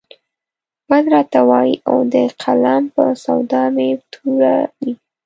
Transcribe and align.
بد 0.89 1.05
راته 1.13 1.39
وايي 1.49 1.73
او 1.89 1.97
د 2.13 2.15
قلم 2.43 2.83
په 2.95 3.03
سودا 3.23 3.63
مې 3.75 3.89
توره 4.11 4.55
وي. 4.81 4.93